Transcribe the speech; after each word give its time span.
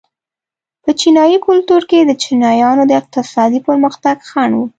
په 0.83 0.89
چینايي 0.99 1.37
کلتور 1.47 1.81
کې 1.89 1.99
د 2.05 2.11
چینایانو 2.23 2.83
د 2.87 2.91
اقتصادي 3.01 3.59
پرمختګ 3.67 4.17
خنډ 4.29 4.53
و. 4.57 4.61